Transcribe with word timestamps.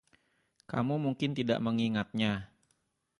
Kamu 0.71 0.95
mungkin 1.03 1.31
tidak 1.39 1.59
mengingatnya. 1.65 2.33